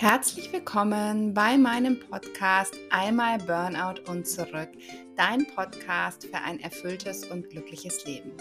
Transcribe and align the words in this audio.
Herzlich 0.00 0.50
willkommen 0.50 1.34
bei 1.34 1.58
meinem 1.58 2.00
Podcast 2.00 2.74
Einmal 2.88 3.36
Burnout 3.36 4.10
und 4.10 4.26
zurück, 4.26 4.70
dein 5.14 5.46
Podcast 5.54 6.24
für 6.24 6.38
ein 6.38 6.58
erfülltes 6.58 7.26
und 7.26 7.50
glückliches 7.50 8.06
Leben. 8.06 8.32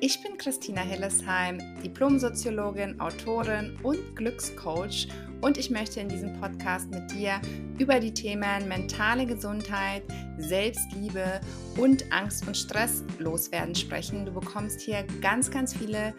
Ich 0.00 0.22
bin 0.22 0.38
Christina 0.38 0.80
Hillesheim, 0.80 1.58
Diplomsoziologin, 1.82 2.98
Autorin 3.00 3.78
und 3.82 4.16
Glückscoach 4.16 5.08
und 5.42 5.58
ich 5.58 5.68
möchte 5.68 6.00
in 6.00 6.08
diesem 6.08 6.40
Podcast 6.40 6.90
mit 6.90 7.12
dir 7.12 7.38
über 7.78 8.00
die 8.00 8.14
Themen 8.14 8.66
mentale 8.66 9.26
Gesundheit, 9.26 10.04
Selbstliebe 10.38 11.42
und 11.76 12.10
Angst 12.14 12.46
und 12.46 12.56
Stress 12.56 13.04
loswerden 13.18 13.74
sprechen. 13.74 14.24
Du 14.24 14.32
bekommst 14.32 14.80
hier 14.80 15.04
ganz, 15.20 15.50
ganz 15.50 15.76
viele 15.76 16.14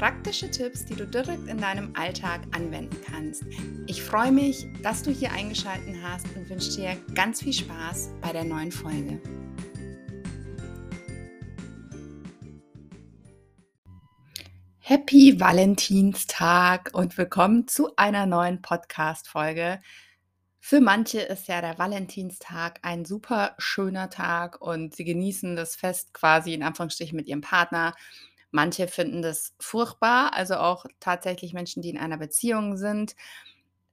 praktische 0.00 0.50
Tipps, 0.50 0.86
die 0.86 0.94
du 0.94 1.06
direkt 1.06 1.46
in 1.46 1.58
deinem 1.58 1.94
Alltag 1.94 2.40
anwenden 2.52 2.96
kannst. 3.04 3.44
Ich 3.86 4.02
freue 4.02 4.32
mich, 4.32 4.66
dass 4.82 5.02
du 5.02 5.10
hier 5.10 5.30
eingeschaltet 5.30 5.94
hast 6.02 6.24
und 6.34 6.48
wünsche 6.48 6.74
dir 6.74 6.96
ganz 7.14 7.42
viel 7.42 7.52
Spaß 7.52 8.08
bei 8.22 8.32
der 8.32 8.44
neuen 8.44 8.72
Folge. 8.72 9.20
Happy 14.78 15.38
Valentinstag 15.38 16.92
und 16.94 17.18
willkommen 17.18 17.68
zu 17.68 17.94
einer 17.96 18.24
neuen 18.24 18.62
Podcast-Folge. 18.62 19.82
Für 20.60 20.80
manche 20.80 21.20
ist 21.20 21.46
ja 21.46 21.60
der 21.60 21.78
Valentinstag 21.78 22.78
ein 22.82 23.04
super 23.04 23.54
schöner 23.58 24.08
Tag 24.08 24.62
und 24.62 24.96
sie 24.96 25.04
genießen 25.04 25.56
das 25.56 25.76
Fest 25.76 26.14
quasi 26.14 26.54
in 26.54 26.62
Anführungsstrichen 26.62 27.16
mit 27.16 27.28
ihrem 27.28 27.42
Partner 27.42 27.94
Manche 28.50 28.88
finden 28.88 29.22
das 29.22 29.54
furchtbar, 29.60 30.32
also 30.34 30.56
auch 30.56 30.86
tatsächlich 30.98 31.52
Menschen, 31.52 31.82
die 31.82 31.90
in 31.90 31.98
einer 31.98 32.16
Beziehung 32.16 32.76
sind. 32.76 33.14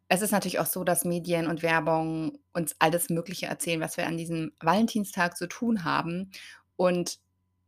Es 0.09 0.21
ist 0.21 0.31
natürlich 0.31 0.59
auch 0.59 0.65
so, 0.65 0.83
dass 0.83 1.05
Medien 1.05 1.47
und 1.47 1.63
Werbung 1.63 2.39
uns 2.53 2.75
alles 2.79 3.09
Mögliche 3.09 3.47
erzählen, 3.47 3.81
was 3.81 3.97
wir 3.97 4.07
an 4.07 4.17
diesem 4.17 4.53
Valentinstag 4.59 5.37
zu 5.37 5.47
tun 5.47 5.83
haben. 5.83 6.31
Und 6.75 7.19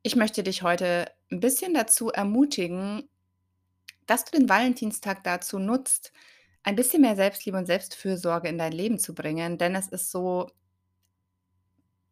ich 0.01 0.15
möchte 0.15 0.43
dich 0.43 0.63
heute 0.63 1.11
ein 1.31 1.41
bisschen 1.41 1.73
dazu 1.73 2.09
ermutigen, 2.09 3.09
dass 4.07 4.25
du 4.25 4.37
den 4.37 4.49
Valentinstag 4.49 5.23
dazu 5.23 5.59
nutzt, 5.59 6.11
ein 6.63 6.75
bisschen 6.75 7.01
mehr 7.01 7.15
Selbstliebe 7.15 7.57
und 7.57 7.65
Selbstfürsorge 7.65 8.47
in 8.47 8.57
dein 8.57 8.71
Leben 8.71 8.99
zu 8.99 9.13
bringen. 9.13 9.57
Denn 9.57 9.75
es 9.75 9.87
ist 9.87 10.11
so, 10.11 10.49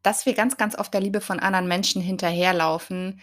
dass 0.03 0.25
wir 0.25 0.33
ganz, 0.33 0.57
ganz 0.57 0.77
oft 0.77 0.93
der 0.93 1.02
Liebe 1.02 1.21
von 1.21 1.39
anderen 1.39 1.67
Menschen 1.67 2.02
hinterherlaufen, 2.02 3.21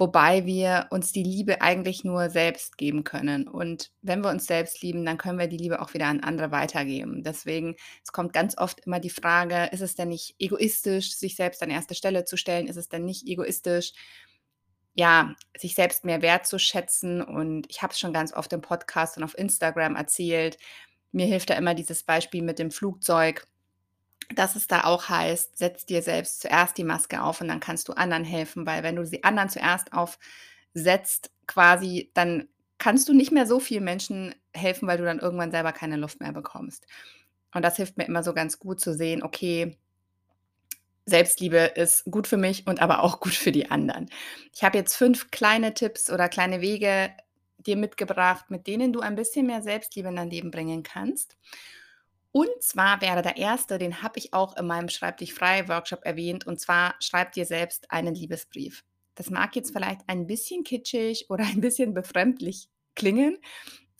wobei 0.00 0.46
wir 0.46 0.86
uns 0.88 1.12
die 1.12 1.22
Liebe 1.22 1.60
eigentlich 1.60 2.04
nur 2.04 2.30
selbst 2.30 2.78
geben 2.78 3.04
können. 3.04 3.46
Und 3.46 3.92
wenn 4.00 4.22
wir 4.22 4.30
uns 4.30 4.46
selbst 4.46 4.80
lieben, 4.80 5.04
dann 5.04 5.18
können 5.18 5.38
wir 5.38 5.46
die 5.46 5.58
Liebe 5.58 5.82
auch 5.82 5.92
wieder 5.92 6.06
an 6.06 6.20
andere 6.20 6.50
weitergeben. 6.50 7.22
Deswegen, 7.22 7.76
es 8.02 8.10
kommt 8.10 8.32
ganz 8.32 8.56
oft 8.56 8.80
immer 8.86 8.98
die 8.98 9.10
Frage, 9.10 9.68
ist 9.72 9.82
es 9.82 9.96
denn 9.96 10.08
nicht 10.08 10.36
egoistisch, 10.38 11.14
sich 11.14 11.36
selbst 11.36 11.62
an 11.62 11.68
erste 11.68 11.94
Stelle 11.94 12.24
zu 12.24 12.38
stellen? 12.38 12.66
Ist 12.66 12.76
es 12.78 12.88
denn 12.88 13.04
nicht 13.04 13.26
egoistisch, 13.26 13.92
ja, 14.94 15.34
sich 15.54 15.74
selbst 15.74 16.06
mehr 16.06 16.22
wertzuschätzen? 16.22 17.20
Und 17.20 17.66
ich 17.68 17.82
habe 17.82 17.92
es 17.92 17.98
schon 17.98 18.14
ganz 18.14 18.32
oft 18.32 18.54
im 18.54 18.62
Podcast 18.62 19.18
und 19.18 19.22
auf 19.22 19.36
Instagram 19.36 19.96
erzählt. 19.96 20.56
Mir 21.12 21.26
hilft 21.26 21.50
da 21.50 21.54
immer 21.54 21.74
dieses 21.74 22.04
Beispiel 22.04 22.40
mit 22.40 22.58
dem 22.58 22.70
Flugzeug 22.70 23.46
dass 24.34 24.56
es 24.56 24.66
da 24.66 24.84
auch 24.84 25.08
heißt, 25.08 25.58
setz 25.58 25.86
dir 25.86 26.02
selbst 26.02 26.40
zuerst 26.40 26.78
die 26.78 26.84
Maske 26.84 27.22
auf 27.22 27.40
und 27.40 27.48
dann 27.48 27.60
kannst 27.60 27.88
du 27.88 27.92
anderen 27.92 28.24
helfen, 28.24 28.66
weil 28.66 28.82
wenn 28.82 28.96
du 28.96 29.04
sie 29.04 29.24
anderen 29.24 29.48
zuerst 29.48 29.92
aufsetzt, 29.92 31.30
quasi, 31.46 32.10
dann 32.14 32.48
kannst 32.78 33.08
du 33.08 33.12
nicht 33.12 33.32
mehr 33.32 33.46
so 33.46 33.60
vielen 33.60 33.84
Menschen 33.84 34.34
helfen, 34.54 34.88
weil 34.88 34.98
du 34.98 35.04
dann 35.04 35.18
irgendwann 35.18 35.50
selber 35.50 35.72
keine 35.72 35.96
Luft 35.96 36.20
mehr 36.20 36.32
bekommst. 36.32 36.86
Und 37.52 37.62
das 37.62 37.76
hilft 37.76 37.96
mir 37.96 38.04
immer 38.06 38.22
so 38.22 38.32
ganz 38.32 38.58
gut 38.58 38.80
zu 38.80 38.94
sehen, 38.94 39.22
okay, 39.22 39.76
Selbstliebe 41.06 41.72
ist 41.74 42.04
gut 42.04 42.26
für 42.28 42.36
mich 42.36 42.66
und 42.66 42.80
aber 42.80 43.02
auch 43.02 43.20
gut 43.20 43.34
für 43.34 43.52
die 43.52 43.70
anderen. 43.70 44.08
Ich 44.54 44.62
habe 44.62 44.78
jetzt 44.78 44.94
fünf 44.94 45.30
kleine 45.30 45.74
Tipps 45.74 46.10
oder 46.10 46.28
kleine 46.28 46.60
Wege 46.60 47.10
dir 47.58 47.76
mitgebracht, 47.76 48.50
mit 48.50 48.66
denen 48.66 48.92
du 48.92 49.00
ein 49.00 49.16
bisschen 49.16 49.46
mehr 49.46 49.62
Selbstliebe 49.62 50.08
in 50.08 50.16
dein 50.16 50.30
Leben 50.30 50.50
bringen 50.50 50.82
kannst. 50.82 51.36
Und 52.32 52.62
zwar 52.62 53.00
wäre 53.00 53.22
der 53.22 53.36
erste, 53.36 53.78
den 53.78 54.02
habe 54.02 54.18
ich 54.18 54.32
auch 54.32 54.56
in 54.56 54.66
meinem 54.66 54.88
Schreib 54.88 55.18
dich 55.18 55.34
frei 55.34 55.68
Workshop 55.68 56.04
erwähnt, 56.04 56.46
und 56.46 56.60
zwar 56.60 56.94
schreib 57.00 57.32
dir 57.32 57.44
selbst 57.44 57.90
einen 57.90 58.14
Liebesbrief. 58.14 58.84
Das 59.16 59.30
mag 59.30 59.56
jetzt 59.56 59.72
vielleicht 59.72 60.02
ein 60.06 60.26
bisschen 60.26 60.62
kitschig 60.62 61.26
oder 61.30 61.44
ein 61.44 61.60
bisschen 61.60 61.94
befremdlich 61.94 62.68
klingen, 62.94 63.38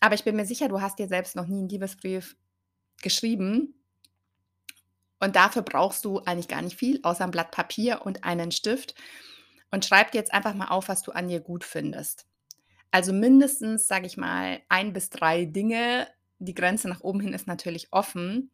aber 0.01 0.15
ich 0.15 0.25
bin 0.25 0.37
mir 0.37 0.47
sicher, 0.47 0.69
du 0.69 0.81
hast 0.81 0.99
dir 0.99 1.09
selbst 1.09 1.37
noch 1.37 1.47
nie 1.47 1.59
einen 1.59 1.69
Liebesbrief 1.69 2.37
geschrieben. 3.03 3.75
Und 5.19 5.37
dafür 5.37 5.63
brauchst 5.63 6.07
du 6.07 6.21
eigentlich 6.21 6.49
gar 6.49 6.63
nicht 6.63 6.79
viel, 6.79 7.01
außer 7.03 7.25
ein 7.25 7.31
Blatt 7.31 7.51
Papier 7.51 8.01
und 8.07 8.25
einen 8.25 8.51
Stift. 8.51 8.95
Und 9.71 9.85
schreib 9.85 10.11
dir 10.11 10.19
jetzt 10.19 10.33
einfach 10.33 10.55
mal 10.55 10.69
auf, 10.69 10.89
was 10.89 11.03
du 11.03 11.13
an 11.13 11.29
dir 11.29 11.41
gut 11.41 11.63
findest. 11.63 12.27
Also 12.91 13.13
mindestens, 13.13 13.87
sage 13.87 14.07
ich 14.07 14.17
mal, 14.17 14.61
ein 14.69 14.93
bis 14.95 15.11
drei 15.11 15.45
Dinge, 15.45 16.09
die 16.41 16.55
Grenze 16.55 16.89
nach 16.89 17.03
oben 17.03 17.21
hin 17.21 17.33
ist 17.33 17.47
natürlich 17.47 17.93
offen. 17.93 18.51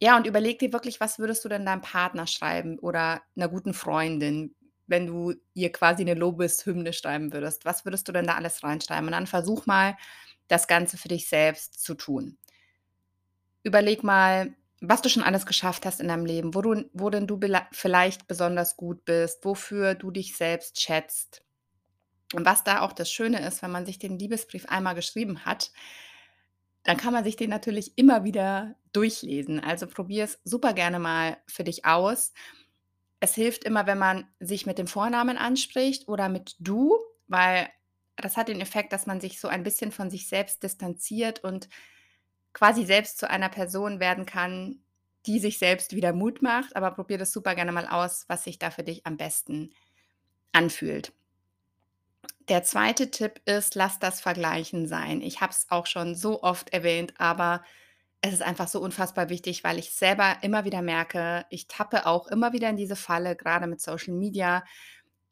Ja, 0.00 0.16
und 0.16 0.26
überleg 0.26 0.58
dir 0.60 0.72
wirklich, 0.72 1.00
was 1.00 1.18
würdest 1.18 1.44
du 1.44 1.48
denn 1.48 1.66
deinem 1.66 1.82
Partner 1.82 2.26
schreiben 2.26 2.78
oder 2.78 3.22
einer 3.34 3.48
guten 3.48 3.74
Freundin, 3.74 4.54
wenn 4.86 5.06
du 5.06 5.34
ihr 5.54 5.72
quasi 5.72 6.02
eine 6.02 6.14
Lobeshymne 6.14 6.92
schreiben 6.92 7.32
würdest? 7.32 7.64
Was 7.64 7.84
würdest 7.84 8.06
du 8.06 8.12
denn 8.12 8.26
da 8.26 8.36
alles 8.36 8.62
reinschreiben? 8.62 9.06
Und 9.06 9.12
dann 9.12 9.26
versuch 9.26 9.66
mal, 9.66 9.96
das 10.46 10.66
Ganze 10.66 10.96
für 10.96 11.08
dich 11.08 11.28
selbst 11.28 11.82
zu 11.82 11.94
tun. 11.94 12.38
Überleg 13.64 14.02
mal, 14.02 14.54
was 14.80 15.02
du 15.02 15.08
schon 15.08 15.22
alles 15.22 15.46
geschafft 15.46 15.84
hast 15.84 16.00
in 16.00 16.08
deinem 16.08 16.24
Leben, 16.24 16.54
wo, 16.54 16.62
du, 16.62 16.88
wo 16.92 17.10
denn 17.10 17.26
du 17.26 17.38
vielleicht 17.72 18.28
besonders 18.28 18.76
gut 18.76 19.04
bist, 19.04 19.44
wofür 19.44 19.94
du 19.94 20.10
dich 20.10 20.36
selbst 20.36 20.80
schätzt. 20.80 21.42
Und 22.34 22.44
was 22.44 22.62
da 22.62 22.82
auch 22.82 22.92
das 22.92 23.10
Schöne 23.10 23.44
ist, 23.46 23.62
wenn 23.62 23.70
man 23.70 23.86
sich 23.86 23.98
den 23.98 24.18
Liebesbrief 24.18 24.66
einmal 24.66 24.94
geschrieben 24.94 25.44
hat, 25.44 25.72
dann 26.88 26.96
kann 26.96 27.12
man 27.12 27.22
sich 27.22 27.36
den 27.36 27.50
natürlich 27.50 27.98
immer 27.98 28.24
wieder 28.24 28.74
durchlesen. 28.94 29.60
Also 29.60 29.86
probier 29.86 30.24
es 30.24 30.40
super 30.44 30.72
gerne 30.72 30.98
mal 30.98 31.36
für 31.46 31.62
dich 31.62 31.84
aus. 31.84 32.32
Es 33.20 33.34
hilft 33.34 33.64
immer, 33.64 33.86
wenn 33.86 33.98
man 33.98 34.26
sich 34.40 34.64
mit 34.64 34.78
dem 34.78 34.86
Vornamen 34.86 35.36
anspricht 35.36 36.08
oder 36.08 36.30
mit 36.30 36.56
du, 36.60 36.96
weil 37.26 37.68
das 38.16 38.38
hat 38.38 38.48
den 38.48 38.62
Effekt, 38.62 38.94
dass 38.94 39.04
man 39.04 39.20
sich 39.20 39.38
so 39.38 39.48
ein 39.48 39.64
bisschen 39.64 39.92
von 39.92 40.08
sich 40.08 40.28
selbst 40.28 40.62
distanziert 40.62 41.44
und 41.44 41.68
quasi 42.54 42.86
selbst 42.86 43.18
zu 43.18 43.28
einer 43.28 43.50
Person 43.50 44.00
werden 44.00 44.24
kann, 44.24 44.82
die 45.26 45.40
sich 45.40 45.58
selbst 45.58 45.94
wieder 45.94 46.14
Mut 46.14 46.40
macht. 46.40 46.74
Aber 46.74 46.92
probier 46.92 47.18
das 47.18 47.32
super 47.32 47.54
gerne 47.54 47.72
mal 47.72 47.86
aus, 47.86 48.24
was 48.28 48.44
sich 48.44 48.58
da 48.58 48.70
für 48.70 48.82
dich 48.82 49.04
am 49.04 49.18
besten 49.18 49.74
anfühlt. 50.52 51.12
Der 52.48 52.62
zweite 52.62 53.10
Tipp 53.10 53.42
ist, 53.44 53.74
lass 53.74 53.98
das 53.98 54.20
Vergleichen 54.20 54.86
sein. 54.86 55.20
Ich 55.20 55.40
habe 55.40 55.52
es 55.52 55.66
auch 55.68 55.86
schon 55.86 56.14
so 56.14 56.42
oft 56.42 56.72
erwähnt, 56.72 57.12
aber 57.18 57.62
es 58.22 58.32
ist 58.32 58.42
einfach 58.42 58.68
so 58.68 58.80
unfassbar 58.80 59.28
wichtig, 59.28 59.64
weil 59.64 59.78
ich 59.78 59.92
selber 59.92 60.38
immer 60.42 60.64
wieder 60.64 60.82
merke, 60.82 61.44
ich 61.50 61.68
tappe 61.68 62.06
auch 62.06 62.26
immer 62.26 62.52
wieder 62.52 62.70
in 62.70 62.76
diese 62.76 62.96
Falle, 62.96 63.36
gerade 63.36 63.66
mit 63.66 63.80
Social 63.80 64.14
Media, 64.14 64.64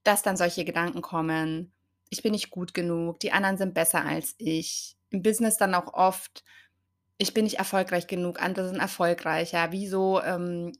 dass 0.04 0.22
dann 0.22 0.36
solche 0.36 0.64
Gedanken 0.64 1.00
kommen. 1.00 1.72
Ich 2.10 2.22
bin 2.22 2.32
nicht 2.32 2.50
gut 2.50 2.74
genug, 2.74 3.18
die 3.20 3.32
anderen 3.32 3.56
sind 3.56 3.74
besser 3.74 4.04
als 4.04 4.34
ich. 4.38 4.96
Im 5.10 5.22
Business 5.22 5.56
dann 5.56 5.74
auch 5.74 5.94
oft, 5.94 6.44
ich 7.18 7.32
bin 7.34 7.44
nicht 7.44 7.58
erfolgreich 7.58 8.06
genug, 8.06 8.40
andere 8.40 8.68
sind 8.68 8.78
erfolgreicher. 8.78 9.72
Wieso 9.72 10.20
ähm, 10.22 10.72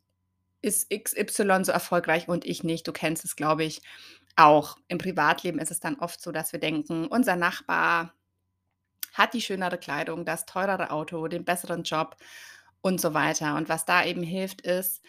ist 0.61 0.91
XY 0.91 1.65
so 1.65 1.73
erfolgreich 1.73 2.29
und 2.29 2.45
ich 2.45 2.63
nicht? 2.63 2.87
Du 2.87 2.93
kennst 2.93 3.25
es, 3.25 3.37
glaube 3.37 3.65
ich. 3.65 3.81
Auch 4.37 4.77
im 4.89 4.99
Privatleben 4.99 5.59
ist 5.59 5.71
es 5.71 5.81
dann 5.81 5.97
oft 5.97 6.21
so, 6.21 6.31
dass 6.31 6.53
wir 6.53 6.61
denken, 6.61 7.07
unser 7.07 7.37
Nachbar 7.37 8.13
hat 9.15 9.33
die 9.33 9.41
schönere 9.41 9.79
Kleidung, 9.79 10.27
das 10.27 10.45
teurere 10.45 10.91
Auto, 10.91 11.27
den 11.27 11.45
besseren 11.45 11.83
Job 11.83 12.17
und 12.83 13.01
so 13.01 13.15
weiter. 13.15 13.57
Und 13.57 13.71
was 13.71 13.87
da 13.87 14.05
eben 14.05 14.23
hilft, 14.23 14.61
ist, 14.61 15.03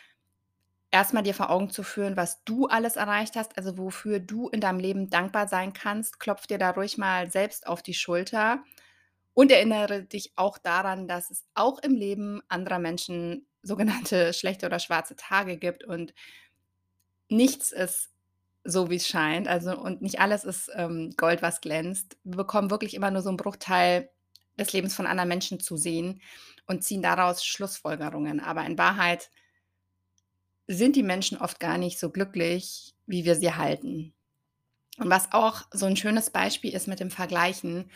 erstmal 0.92 1.24
dir 1.24 1.34
vor 1.34 1.50
Augen 1.50 1.70
zu 1.70 1.84
führen, 1.84 2.16
was 2.16 2.44
du 2.46 2.68
alles 2.68 2.96
erreicht 2.96 3.36
hast, 3.36 3.58
also 3.58 3.78
wofür 3.78 4.20
du 4.20 4.48
in 4.50 4.62
deinem 4.62 4.80
Leben 4.80 5.10
dankbar 5.10 5.48
sein 5.48 5.74
kannst. 5.74 6.20
Klopf 6.20 6.48
dir 6.48 6.58
da 6.58 6.72
ruhig 6.72 6.98
mal 6.98 7.30
selbst 7.30 7.68
auf 7.68 7.84
die 7.84 7.94
Schulter 7.94 8.64
und 9.34 9.52
erinnere 9.52 10.04
dich 10.04 10.34
auch 10.38 10.58
daran, 10.58 11.08
dass 11.08 11.30
es 11.30 11.46
auch 11.54 11.80
im 11.80 11.94
Leben 11.94 12.42
anderer 12.48 12.80
Menschen 12.80 13.46
sogenannte 13.62 14.34
schlechte 14.34 14.66
oder 14.66 14.80
schwarze 14.80 15.16
Tage 15.16 15.58
gibt 15.58 15.84
und 15.84 16.14
nichts 17.30 17.72
ist 17.74 18.10
so 18.68 18.90
wie 18.90 18.98
es 18.98 19.08
scheint. 19.08 19.48
Also 19.48 19.78
und 19.78 20.02
nicht 20.02 20.20
alles 20.20 20.44
ist, 20.44 20.70
ähm, 20.76 21.14
Gold, 21.18 21.42
was 21.42 21.62
glänzt. 21.62 22.18
Wir 22.24 22.38
bekommen 22.38 22.70
wirklich 22.70 22.94
immer 22.94 23.12
nur 23.12 23.22
so 23.22 23.30
einen 23.30 23.38
Bruchteil 23.38 24.10
des 24.60 24.74
Lebens 24.74 24.96
von 24.96 25.08
anderen 25.08 25.30
Menschen 25.30 25.60
zu 25.60 25.78
sehen 25.78 26.22
und 26.68 26.84
ziehen 26.84 27.02
daraus 27.02 27.46
Schlussfolgerungen. 27.46 28.40
Aber 28.42 28.66
in 28.66 28.78
Wahrheit 28.78 29.30
sind 30.68 30.96
die 30.96 31.04
Menschen 31.04 31.38
oft 31.38 31.60
gar 31.60 31.78
nicht 31.78 32.00
so 32.00 32.10
glücklich, 32.10 32.94
wie 33.06 33.26
wir 33.26 33.36
sie 33.36 33.54
halten. 33.54 34.14
Und 34.98 35.10
was 35.10 35.32
auch 35.32 35.64
so 35.72 35.86
ein 35.86 35.96
schönes 35.98 36.30
Beispiel 36.32 36.74
ist 36.74 36.88
mit 36.88 37.00
dem 37.00 37.12
Vergleichen, 37.12 37.90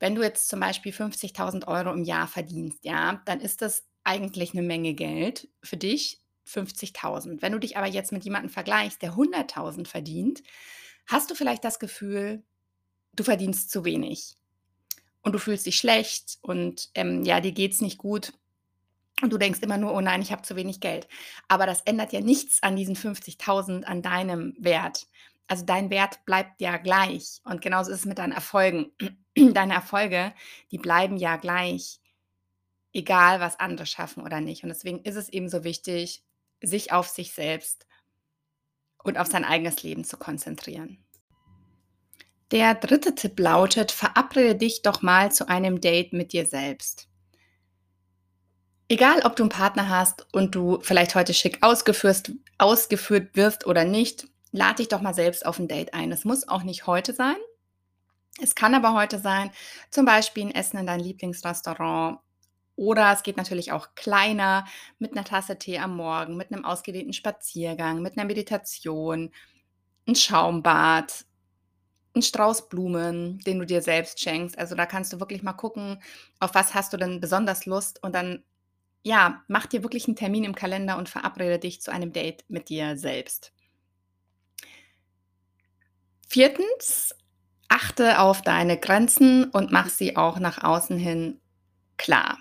Wenn 0.00 0.16
du 0.16 0.22
jetzt 0.22 0.48
zum 0.48 0.60
Beispiel 0.60 0.92
50.000 0.92 1.68
Euro 1.68 1.92
im 1.92 2.04
Jahr 2.04 2.26
verdienst, 2.28 2.84
ja, 2.84 3.22
dann 3.26 3.40
ist 3.40 3.62
das 3.62 3.86
eigentlich 4.04 4.52
eine 4.54 4.62
Menge 4.62 4.94
Geld 4.94 5.48
für 5.62 5.76
dich, 5.76 6.20
50.000. 6.50 7.42
Wenn 7.42 7.52
du 7.52 7.58
dich 7.58 7.76
aber 7.76 7.86
jetzt 7.86 8.12
mit 8.12 8.24
jemandem 8.24 8.50
vergleichst, 8.50 9.02
der 9.02 9.14
100.000 9.14 9.86
verdient, 9.86 10.42
hast 11.06 11.30
du 11.30 11.34
vielleicht 11.34 11.64
das 11.64 11.78
Gefühl, 11.78 12.42
du 13.14 13.24
verdienst 13.24 13.70
zu 13.70 13.84
wenig 13.84 14.36
und 15.22 15.32
du 15.32 15.38
fühlst 15.38 15.66
dich 15.66 15.76
schlecht 15.76 16.38
und 16.42 16.90
ähm, 16.94 17.24
ja, 17.24 17.40
dir 17.40 17.52
geht's 17.52 17.80
nicht 17.80 17.98
gut. 17.98 18.32
Und 19.22 19.32
du 19.32 19.38
denkst 19.38 19.60
immer 19.60 19.76
nur, 19.76 19.92
oh 19.92 20.00
nein, 20.00 20.22
ich 20.22 20.32
habe 20.32 20.42
zu 20.42 20.56
wenig 20.56 20.80
Geld. 20.80 21.06
Aber 21.46 21.66
das 21.66 21.82
ändert 21.82 22.12
ja 22.12 22.20
nichts 22.20 22.62
an 22.62 22.74
diesen 22.74 22.96
50.000, 22.96 23.82
an 23.84 24.00
deinem 24.00 24.54
Wert. 24.58 25.08
Also 25.46 25.64
dein 25.64 25.90
Wert 25.90 26.24
bleibt 26.24 26.60
ja 26.60 26.78
gleich. 26.78 27.40
Und 27.44 27.60
genauso 27.60 27.90
ist 27.90 27.98
es 27.98 28.06
mit 28.06 28.18
deinen 28.18 28.32
Erfolgen. 28.32 28.92
Deine 29.36 29.74
Erfolge, 29.74 30.32
die 30.70 30.78
bleiben 30.78 31.16
ja 31.16 31.36
gleich, 31.36 32.00
egal 32.92 33.40
was 33.40 33.58
andere 33.60 33.86
schaffen 33.86 34.22
oder 34.22 34.40
nicht. 34.40 34.62
Und 34.62 34.68
deswegen 34.70 35.02
ist 35.02 35.16
es 35.16 35.28
eben 35.28 35.48
so 35.48 35.64
wichtig, 35.64 36.24
sich 36.62 36.92
auf 36.92 37.08
sich 37.08 37.32
selbst 37.32 37.86
und 39.02 39.18
auf 39.18 39.26
sein 39.26 39.44
eigenes 39.44 39.82
Leben 39.82 40.04
zu 40.04 40.16
konzentrieren. 40.16 41.04
Der 42.50 42.74
dritte 42.74 43.14
Tipp 43.14 43.38
lautet, 43.38 43.92
verabrede 43.92 44.56
dich 44.56 44.82
doch 44.82 45.02
mal 45.02 45.30
zu 45.30 45.48
einem 45.48 45.80
Date 45.80 46.12
mit 46.12 46.32
dir 46.32 46.46
selbst. 46.46 47.08
Egal, 48.88 49.20
ob 49.24 49.36
du 49.36 49.44
einen 49.44 49.50
Partner 49.50 49.88
hast 49.88 50.26
und 50.32 50.56
du 50.56 50.80
vielleicht 50.82 51.14
heute 51.14 51.32
schick 51.32 51.62
ausgeführt, 51.62 52.32
ausgeführt 52.58 53.36
wirst 53.36 53.64
oder 53.66 53.84
nicht, 53.84 54.26
lade 54.50 54.76
dich 54.76 54.88
doch 54.88 55.00
mal 55.00 55.14
selbst 55.14 55.46
auf 55.46 55.60
ein 55.60 55.68
Date 55.68 55.94
ein. 55.94 56.10
Es 56.10 56.24
muss 56.24 56.48
auch 56.48 56.64
nicht 56.64 56.88
heute 56.88 57.12
sein. 57.12 57.36
Es 58.42 58.56
kann 58.56 58.74
aber 58.74 58.94
heute 58.94 59.20
sein, 59.20 59.52
zum 59.90 60.06
Beispiel 60.06 60.46
ein 60.46 60.54
Essen 60.54 60.78
in 60.78 60.86
dein 60.86 60.98
Lieblingsrestaurant. 60.98 62.18
Oder 62.80 63.12
es 63.12 63.22
geht 63.22 63.36
natürlich 63.36 63.72
auch 63.72 63.94
kleiner 63.94 64.64
mit 64.98 65.12
einer 65.12 65.24
Tasse 65.24 65.58
Tee 65.58 65.78
am 65.78 65.96
Morgen, 65.96 66.38
mit 66.38 66.50
einem 66.50 66.64
ausgedehnten 66.64 67.12
Spaziergang, 67.12 68.00
mit 68.00 68.16
einer 68.16 68.24
Meditation, 68.24 69.32
ein 70.08 70.14
Schaumbad, 70.14 71.26
ein 72.16 72.22
Strauß 72.22 72.70
Blumen, 72.70 73.38
den 73.40 73.58
du 73.58 73.66
dir 73.66 73.82
selbst 73.82 74.18
schenkst. 74.18 74.58
Also 74.58 74.74
da 74.76 74.86
kannst 74.86 75.12
du 75.12 75.20
wirklich 75.20 75.42
mal 75.42 75.52
gucken, 75.52 76.02
auf 76.38 76.54
was 76.54 76.72
hast 76.72 76.94
du 76.94 76.96
denn 76.96 77.20
besonders 77.20 77.66
Lust 77.66 78.02
und 78.02 78.14
dann 78.14 78.44
ja, 79.02 79.42
mach 79.46 79.66
dir 79.66 79.82
wirklich 79.82 80.06
einen 80.06 80.16
Termin 80.16 80.44
im 80.44 80.54
Kalender 80.54 80.96
und 80.96 81.10
verabrede 81.10 81.58
dich 81.58 81.82
zu 81.82 81.92
einem 81.92 82.14
Date 82.14 82.46
mit 82.48 82.70
dir 82.70 82.96
selbst. 82.96 83.52
Viertens, 86.26 87.14
achte 87.68 88.20
auf 88.20 88.40
deine 88.40 88.78
Grenzen 88.78 89.50
und 89.50 89.70
mach 89.70 89.90
sie 89.90 90.16
auch 90.16 90.38
nach 90.38 90.64
außen 90.64 90.96
hin 90.96 91.42
klar. 91.98 92.39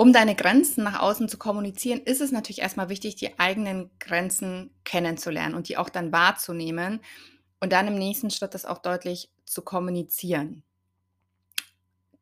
Um 0.00 0.12
deine 0.12 0.36
Grenzen 0.36 0.84
nach 0.84 1.00
außen 1.00 1.28
zu 1.28 1.38
kommunizieren, 1.38 1.98
ist 2.00 2.20
es 2.20 2.30
natürlich 2.30 2.60
erstmal 2.60 2.88
wichtig, 2.88 3.16
die 3.16 3.36
eigenen 3.40 3.90
Grenzen 3.98 4.70
kennenzulernen 4.84 5.56
und 5.56 5.68
die 5.68 5.76
auch 5.76 5.88
dann 5.88 6.12
wahrzunehmen 6.12 7.00
und 7.58 7.72
dann 7.72 7.88
im 7.88 7.96
nächsten 7.98 8.30
Schritt 8.30 8.54
das 8.54 8.64
auch 8.64 8.78
deutlich 8.78 9.28
zu 9.44 9.60
kommunizieren. 9.60 10.62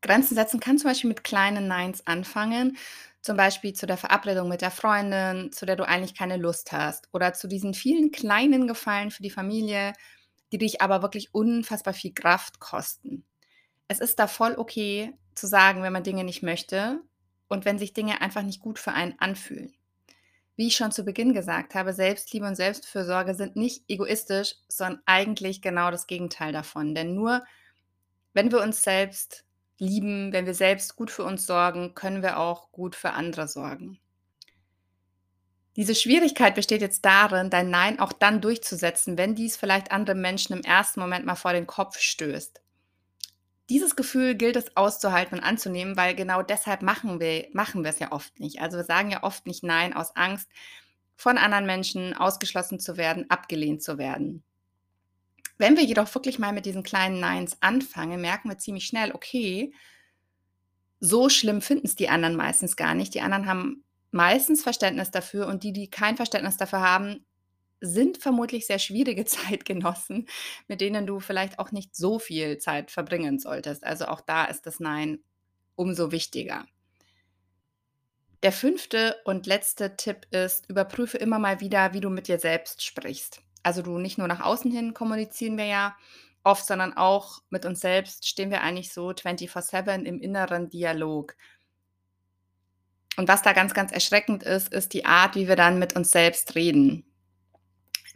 Grenzen 0.00 0.36
setzen 0.36 0.58
kann 0.58 0.78
zum 0.78 0.88
Beispiel 0.88 1.08
mit 1.08 1.22
kleinen 1.22 1.68
Neins 1.68 2.06
anfangen, 2.06 2.78
zum 3.20 3.36
Beispiel 3.36 3.74
zu 3.74 3.86
der 3.86 3.98
Verabredung 3.98 4.48
mit 4.48 4.62
der 4.62 4.70
Freundin, 4.70 5.52
zu 5.52 5.66
der 5.66 5.76
du 5.76 5.86
eigentlich 5.86 6.14
keine 6.14 6.38
Lust 6.38 6.72
hast 6.72 7.10
oder 7.12 7.34
zu 7.34 7.46
diesen 7.46 7.74
vielen 7.74 8.10
kleinen 8.10 8.68
Gefallen 8.68 9.10
für 9.10 9.22
die 9.22 9.30
Familie, 9.30 9.92
die 10.50 10.58
dich 10.58 10.80
aber 10.80 11.02
wirklich 11.02 11.34
unfassbar 11.34 11.92
viel 11.92 12.14
Kraft 12.14 12.58
kosten. 12.58 13.26
Es 13.86 14.00
ist 14.00 14.18
da 14.18 14.28
voll 14.28 14.54
okay 14.56 15.12
zu 15.34 15.46
sagen, 15.46 15.82
wenn 15.82 15.92
man 15.92 16.04
Dinge 16.04 16.24
nicht 16.24 16.42
möchte 16.42 17.02
und 17.48 17.64
wenn 17.64 17.78
sich 17.78 17.92
Dinge 17.92 18.20
einfach 18.20 18.42
nicht 18.42 18.60
gut 18.60 18.78
für 18.78 18.92
einen 18.92 19.18
anfühlen. 19.18 19.74
Wie 20.56 20.68
ich 20.68 20.76
schon 20.76 20.92
zu 20.92 21.04
Beginn 21.04 21.34
gesagt 21.34 21.74
habe, 21.74 21.92
Selbstliebe 21.92 22.46
und 22.46 22.54
Selbstfürsorge 22.54 23.34
sind 23.34 23.56
nicht 23.56 23.84
egoistisch, 23.88 24.54
sondern 24.68 25.02
eigentlich 25.04 25.60
genau 25.60 25.90
das 25.90 26.06
Gegenteil 26.06 26.52
davon. 26.52 26.94
Denn 26.94 27.14
nur 27.14 27.44
wenn 28.32 28.50
wir 28.50 28.62
uns 28.62 28.82
selbst 28.82 29.44
lieben, 29.78 30.32
wenn 30.32 30.46
wir 30.46 30.54
selbst 30.54 30.96
gut 30.96 31.10
für 31.10 31.24
uns 31.24 31.46
sorgen, 31.46 31.94
können 31.94 32.22
wir 32.22 32.38
auch 32.38 32.72
gut 32.72 32.96
für 32.96 33.12
andere 33.12 33.48
sorgen. 33.48 33.98
Diese 35.76 35.94
Schwierigkeit 35.94 36.54
besteht 36.54 36.80
jetzt 36.80 37.04
darin, 37.04 37.50
dein 37.50 37.68
Nein 37.68 38.00
auch 38.00 38.14
dann 38.14 38.40
durchzusetzen, 38.40 39.18
wenn 39.18 39.34
dies 39.34 39.58
vielleicht 39.58 39.92
andere 39.92 40.16
Menschen 40.16 40.54
im 40.54 40.62
ersten 40.62 41.00
Moment 41.00 41.26
mal 41.26 41.34
vor 41.34 41.52
den 41.52 41.66
Kopf 41.66 41.98
stößt. 41.98 42.62
Dieses 43.68 43.96
Gefühl 43.96 44.36
gilt 44.36 44.56
es 44.56 44.76
auszuhalten 44.76 45.38
und 45.38 45.44
anzunehmen, 45.44 45.96
weil 45.96 46.14
genau 46.14 46.42
deshalb 46.42 46.82
machen 46.82 47.18
wir, 47.18 47.48
machen 47.52 47.82
wir 47.82 47.90
es 47.90 47.98
ja 47.98 48.12
oft 48.12 48.38
nicht. 48.38 48.60
Also 48.60 48.76
wir 48.76 48.84
sagen 48.84 49.10
ja 49.10 49.24
oft 49.24 49.46
nicht 49.46 49.64
Nein 49.64 49.92
aus 49.92 50.14
Angst, 50.14 50.48
von 51.16 51.38
anderen 51.38 51.66
Menschen 51.66 52.14
ausgeschlossen 52.14 52.78
zu 52.78 52.96
werden, 52.96 53.28
abgelehnt 53.28 53.82
zu 53.82 53.98
werden. 53.98 54.44
Wenn 55.58 55.76
wir 55.76 55.84
jedoch 55.84 56.14
wirklich 56.14 56.38
mal 56.38 56.52
mit 56.52 56.66
diesen 56.66 56.82
kleinen 56.82 57.18
Neins 57.18 57.56
anfangen, 57.60 58.20
merken 58.20 58.50
wir 58.50 58.58
ziemlich 58.58 58.86
schnell, 58.86 59.12
okay, 59.12 59.72
so 61.00 61.28
schlimm 61.28 61.60
finden 61.60 61.86
es 61.86 61.96
die 61.96 62.08
anderen 62.08 62.36
meistens 62.36 62.76
gar 62.76 62.94
nicht. 62.94 63.14
Die 63.14 63.20
anderen 63.20 63.46
haben 63.46 63.84
meistens 64.10 64.62
Verständnis 64.62 65.10
dafür 65.10 65.46
und 65.46 65.62
die, 65.62 65.72
die 65.72 65.90
kein 65.90 66.16
Verständnis 66.16 66.56
dafür 66.56 66.80
haben, 66.80 67.25
sind 67.86 68.18
vermutlich 68.18 68.66
sehr 68.66 68.78
schwierige 68.78 69.24
Zeitgenossen, 69.26 70.28
mit 70.68 70.80
denen 70.80 71.06
du 71.06 71.20
vielleicht 71.20 71.58
auch 71.58 71.72
nicht 71.72 71.96
so 71.96 72.18
viel 72.18 72.58
Zeit 72.58 72.90
verbringen 72.90 73.38
solltest. 73.38 73.84
Also 73.84 74.06
auch 74.06 74.20
da 74.20 74.44
ist 74.44 74.66
das 74.66 74.80
Nein 74.80 75.20
umso 75.74 76.12
wichtiger. 76.12 76.66
Der 78.42 78.52
fünfte 78.52 79.16
und 79.24 79.46
letzte 79.46 79.96
Tipp 79.96 80.26
ist, 80.30 80.68
überprüfe 80.68 81.18
immer 81.18 81.38
mal 81.38 81.60
wieder, 81.60 81.94
wie 81.94 82.00
du 82.00 82.10
mit 82.10 82.28
dir 82.28 82.38
selbst 82.38 82.84
sprichst. 82.84 83.40
Also 83.62 83.82
du 83.82 83.98
nicht 83.98 84.18
nur 84.18 84.28
nach 84.28 84.40
außen 84.40 84.70
hin 84.70 84.94
kommunizieren 84.94 85.56
wir 85.58 85.64
ja 85.64 85.96
oft, 86.44 86.64
sondern 86.64 86.96
auch 86.96 87.40
mit 87.50 87.66
uns 87.66 87.80
selbst 87.80 88.28
stehen 88.28 88.50
wir 88.50 88.62
eigentlich 88.62 88.92
so 88.92 89.12
24/7 89.12 90.04
im 90.04 90.20
inneren 90.20 90.68
Dialog. 90.70 91.34
Und 93.16 93.28
was 93.28 93.42
da 93.42 93.52
ganz, 93.52 93.74
ganz 93.74 93.92
erschreckend 93.92 94.42
ist, 94.42 94.72
ist 94.72 94.92
die 94.92 95.06
Art, 95.06 95.34
wie 95.34 95.48
wir 95.48 95.56
dann 95.56 95.78
mit 95.78 95.96
uns 95.96 96.12
selbst 96.12 96.54
reden. 96.54 97.04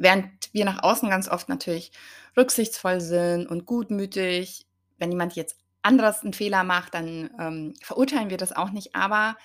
Während 0.00 0.30
wir 0.54 0.64
nach 0.64 0.82
außen 0.82 1.10
ganz 1.10 1.28
oft 1.28 1.50
natürlich 1.50 1.92
rücksichtsvoll 2.34 3.02
sind 3.02 3.46
und 3.46 3.66
gutmütig, 3.66 4.66
wenn 4.96 5.10
jemand 5.10 5.34
jetzt 5.34 5.58
anderes 5.82 6.22
einen 6.22 6.32
Fehler 6.32 6.64
macht, 6.64 6.94
dann 6.94 7.28
ähm, 7.38 7.74
verurteilen 7.82 8.30
wir 8.30 8.38
das 8.38 8.56
auch 8.56 8.70
nicht. 8.70 8.94
Aber 8.94 9.36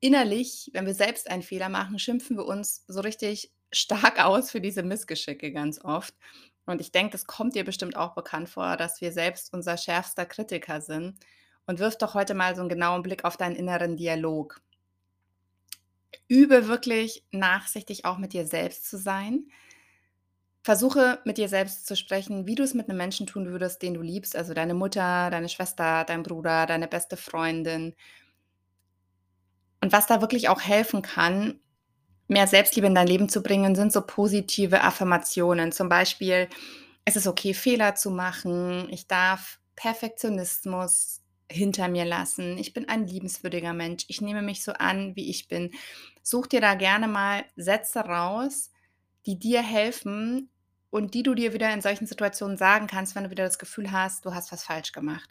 innerlich, 0.00 0.70
wenn 0.72 0.86
wir 0.86 0.94
selbst 0.94 1.28
einen 1.28 1.42
Fehler 1.42 1.68
machen, 1.68 1.98
schimpfen 1.98 2.38
wir 2.38 2.46
uns 2.46 2.84
so 2.88 3.00
richtig 3.02 3.52
stark 3.70 4.24
aus 4.24 4.50
für 4.50 4.62
diese 4.62 4.82
Missgeschicke 4.82 5.52
ganz 5.52 5.84
oft. 5.84 6.14
Und 6.64 6.80
ich 6.80 6.90
denke, 6.90 7.12
das 7.12 7.26
kommt 7.26 7.54
dir 7.54 7.64
bestimmt 7.64 7.98
auch 7.98 8.14
bekannt 8.14 8.48
vor, 8.48 8.78
dass 8.78 9.02
wir 9.02 9.12
selbst 9.12 9.52
unser 9.52 9.76
schärfster 9.76 10.24
Kritiker 10.24 10.80
sind. 10.80 11.20
Und 11.66 11.80
wirf 11.80 11.98
doch 11.98 12.14
heute 12.14 12.32
mal 12.32 12.54
so 12.54 12.62
einen 12.62 12.70
genauen 12.70 13.02
Blick 13.02 13.26
auf 13.26 13.36
deinen 13.36 13.56
inneren 13.56 13.98
Dialog. 13.98 14.62
Übe 16.28 16.68
wirklich 16.68 17.24
nachsichtig 17.30 18.04
auch 18.04 18.18
mit 18.18 18.32
dir 18.32 18.46
selbst 18.46 18.88
zu 18.88 18.98
sein. 18.98 19.46
Versuche 20.62 21.20
mit 21.24 21.38
dir 21.38 21.48
selbst 21.48 21.86
zu 21.86 21.94
sprechen, 21.94 22.46
wie 22.46 22.56
du 22.56 22.64
es 22.64 22.74
mit 22.74 22.88
einem 22.88 22.98
Menschen 22.98 23.26
tun 23.26 23.46
würdest, 23.46 23.82
den 23.82 23.94
du 23.94 24.02
liebst, 24.02 24.34
also 24.34 24.52
deine 24.52 24.74
Mutter, 24.74 25.30
deine 25.30 25.48
Schwester, 25.48 26.04
dein 26.04 26.24
Bruder, 26.24 26.66
deine 26.66 26.88
beste 26.88 27.16
Freundin. 27.16 27.94
Und 29.80 29.92
was 29.92 30.06
da 30.06 30.20
wirklich 30.20 30.48
auch 30.48 30.60
helfen 30.60 31.02
kann, 31.02 31.60
mehr 32.26 32.48
Selbstliebe 32.48 32.88
in 32.88 32.94
dein 32.94 33.06
Leben 33.06 33.28
zu 33.28 33.42
bringen, 33.42 33.76
sind 33.76 33.92
so 33.92 34.00
positive 34.00 34.82
Affirmationen. 34.82 35.70
Zum 35.70 35.88
Beispiel, 35.88 36.48
es 37.04 37.14
ist 37.14 37.28
okay, 37.28 37.54
Fehler 37.54 37.94
zu 37.94 38.10
machen. 38.10 38.88
Ich 38.90 39.06
darf 39.06 39.60
Perfektionismus 39.76 41.20
hinter 41.50 41.88
mir 41.88 42.04
lassen. 42.04 42.58
Ich 42.58 42.72
bin 42.72 42.88
ein 42.88 43.06
liebenswürdiger 43.06 43.72
Mensch. 43.72 44.04
Ich 44.08 44.20
nehme 44.20 44.42
mich 44.42 44.62
so 44.62 44.72
an, 44.72 45.14
wie 45.16 45.30
ich 45.30 45.48
bin. 45.48 45.70
Such 46.22 46.46
dir 46.46 46.60
da 46.60 46.74
gerne 46.74 47.08
mal 47.08 47.44
Sätze 47.56 48.00
raus, 48.00 48.70
die 49.26 49.38
dir 49.38 49.62
helfen 49.62 50.50
und 50.90 51.14
die 51.14 51.22
du 51.22 51.34
dir 51.34 51.52
wieder 51.52 51.72
in 51.72 51.82
solchen 51.82 52.06
Situationen 52.06 52.56
sagen 52.56 52.86
kannst, 52.86 53.14
wenn 53.14 53.24
du 53.24 53.30
wieder 53.30 53.44
das 53.44 53.58
Gefühl 53.58 53.92
hast, 53.92 54.24
du 54.24 54.34
hast 54.34 54.52
was 54.52 54.64
falsch 54.64 54.92
gemacht. 54.92 55.28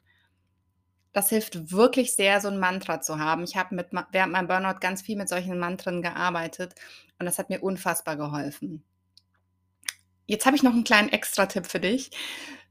Das 1.12 1.30
hilft 1.30 1.72
wirklich 1.72 2.14
sehr, 2.14 2.42
so 2.42 2.50
ein 2.50 2.60
Mantra 2.60 3.00
zu 3.02 3.20
haben. 3.20 3.44
Ich 3.44 3.56
habe 3.56 3.86
während 4.12 4.34
meinem 4.34 4.48
Burnout 4.48 4.80
ganz 4.82 5.02
viel 5.02 5.16
mit 5.16 5.30
solchen 5.30 5.58
Mantren 5.58 6.02
gearbeitet 6.02 6.76
und 7.20 7.26
das 7.26 7.40
hat 7.40 7.50
mir 7.50 7.64
unfassbar 7.64 8.18
geholfen. 8.18 8.84
Jetzt 10.28 10.46
habe 10.46 10.56
ich 10.56 10.64
noch 10.64 10.74
einen 10.74 10.84
kleinen 10.84 11.10
Extra-Tipp 11.10 11.68
für 11.68 11.80
dich, 11.80 12.12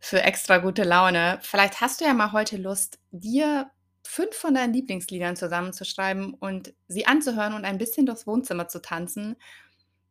für 0.00 0.22
extra 0.22 0.58
gute 0.58 0.82
Laune. 0.82 1.38
Vielleicht 1.42 1.80
hast 1.80 2.00
du 2.00 2.04
ja 2.04 2.14
mal 2.14 2.32
heute 2.32 2.56
Lust, 2.56 2.98
dir 3.10 3.70
fünf 4.06 4.36
von 4.36 4.54
deinen 4.54 4.74
Lieblingsliedern 4.74 5.36
zusammenzuschreiben 5.36 6.34
und 6.34 6.74
sie 6.88 7.06
anzuhören 7.06 7.54
und 7.54 7.64
ein 7.64 7.78
bisschen 7.78 8.06
durchs 8.06 8.26
Wohnzimmer 8.26 8.68
zu 8.68 8.82
tanzen. 8.82 9.36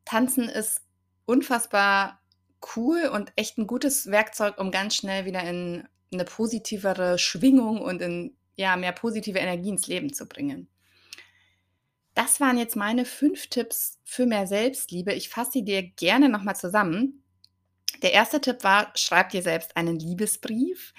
Tanzen 0.05 0.49
ist 0.49 0.81
unfassbar 1.25 2.21
cool 2.75 3.09
und 3.13 3.31
echt 3.35 3.57
ein 3.57 3.67
gutes 3.67 4.07
Werkzeug, 4.07 4.57
um 4.57 4.71
ganz 4.71 4.95
schnell 4.95 5.25
wieder 5.25 5.43
in 5.43 5.87
eine 6.11 6.25
positivere 6.25 7.17
Schwingung 7.19 7.81
und 7.81 8.01
in, 8.01 8.35
ja, 8.55 8.75
mehr 8.77 8.91
positive 8.91 9.39
Energie 9.39 9.69
ins 9.69 9.87
Leben 9.87 10.13
zu 10.13 10.27
bringen. 10.27 10.67
Das 12.13 12.39
waren 12.39 12.57
jetzt 12.57 12.75
meine 12.75 13.05
5 13.05 13.47
Tipps 13.47 13.99
für 14.03 14.25
mehr 14.25 14.45
Selbstliebe. 14.45 15.13
Ich 15.13 15.29
fasse 15.29 15.51
sie 15.53 15.63
dir 15.63 15.81
gerne 15.81 16.29
noch 16.29 16.43
mal 16.43 16.55
zusammen. 16.55 17.22
Der 18.01 18.13
erste 18.13 18.41
Tipp 18.41 18.63
war: 18.63 18.91
Schreib 18.95 19.29
dir 19.29 19.41
selbst 19.41 19.77
einen 19.77 19.99
Liebesbrief. 19.99 20.93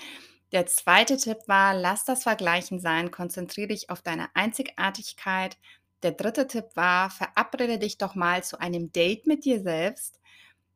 Der 0.52 0.66
zweite 0.66 1.16
Tipp 1.16 1.38
war: 1.46 1.74
Lass 1.74 2.04
das 2.04 2.22
Vergleichen 2.22 2.80
sein, 2.80 3.10
konzentriere 3.10 3.68
dich 3.68 3.90
auf 3.90 4.02
deine 4.02 4.28
Einzigartigkeit. 4.34 5.58
Der 6.02 6.12
dritte 6.12 6.46
Tipp 6.46 6.66
war: 6.74 7.10
Verabrede 7.10 7.78
dich 7.78 7.98
doch 7.98 8.14
mal 8.14 8.44
zu 8.44 8.60
einem 8.60 8.92
Date 8.92 9.26
mit 9.26 9.44
dir 9.44 9.60
selbst. 9.60 10.20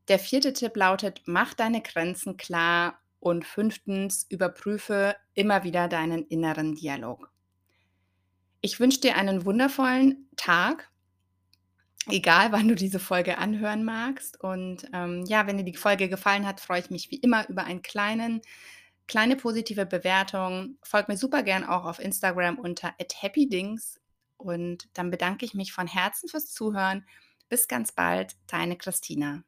Der 0.09 0.19
vierte 0.19 0.53
Tipp 0.53 0.77
lautet: 0.77 1.23
Mach 1.27 1.55
deine 1.55 1.83
Grenzen 1.83 2.37
klar. 2.37 2.99
Und 3.21 3.45
fünftens, 3.45 4.27
überprüfe 4.29 5.17
immer 5.35 5.65
wieder 5.65 5.89
deinen 5.89 6.25
inneren 6.27 6.77
Dialog. 6.77 7.33
Ich 8.61 8.79
wünsche 8.79 9.01
dir 9.01 9.17
einen 9.17 9.45
wundervollen 9.45 10.29
Tag, 10.37 10.89
egal 12.11 12.53
wann 12.53 12.69
du 12.69 12.75
diese 12.75 12.99
Folge 12.99 13.39
anhören 13.39 13.85
magst. 13.85 14.41
Und 14.41 14.89
ähm, 14.93 15.25
ja, 15.27 15.47
wenn 15.47 15.59
dir 15.59 15.65
die 15.65 15.77
Folge 15.77 16.09
gefallen 16.09 16.47
hat, 16.47 16.61
freue 16.61 16.81
ich 16.81 16.91
mich 16.91 17.11
wie 17.11 17.17
immer 17.17 17.49
über 17.49 17.65
einen 17.65 17.83
kleinen, 17.83 18.43
kleine 19.07 19.37
positive 19.37 19.87
Bewertung. 19.87 20.79
Folg 20.83 21.09
mir 21.09 21.17
super 21.17 21.43
gern 21.43 21.65
auch 21.65 21.85
auf 21.85 21.99
Instagram 21.99 22.59
unter 22.59 22.95
@happydings. 23.23 24.01
Und 24.37 24.89
dann 24.95 25.11
bedanke 25.11 25.45
ich 25.45 25.55
mich 25.55 25.73
von 25.73 25.87
Herzen 25.87 26.29
fürs 26.29 26.53
Zuhören. 26.53 27.07
Bis 27.49 27.69
ganz 27.69 27.93
bald, 27.93 28.37
deine 28.47 28.77
Christina. 28.77 29.48